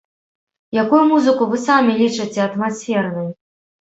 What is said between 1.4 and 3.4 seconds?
вы самі лічыце атмасфернай?